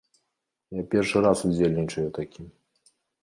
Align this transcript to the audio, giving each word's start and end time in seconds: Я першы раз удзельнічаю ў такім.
Я 0.77 0.83
першы 0.95 1.17
раз 1.27 1.43
удзельнічаю 1.49 2.03
ў 2.07 2.11
такім. 2.19 2.45